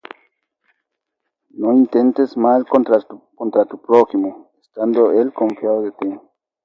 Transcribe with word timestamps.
No 1.59 1.67
intentes 1.81 2.31
mal 2.45 2.65
contra 2.67 3.65
tu 3.65 3.77
prójimo, 3.79 4.51
Estando 4.59 5.11
él 5.11 5.31
confiado 5.31 5.83
de 5.83 5.91
ti. 5.91 6.19